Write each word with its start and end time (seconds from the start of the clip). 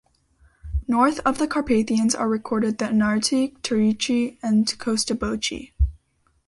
North 0.87 1.19
of 1.19 1.37
the 1.37 1.45
Carpathians 1.47 2.15
are 2.15 2.27
recorded 2.27 2.79
the 2.79 2.85
Anarti, 2.85 3.49
Teurisci 3.61 4.39
and 4.41 4.65
Costoboci. 4.65 5.73